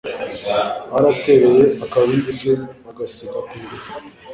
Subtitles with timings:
[0.91, 2.51] baratereye akabindi ke
[2.83, 3.89] bagasiga ku iriba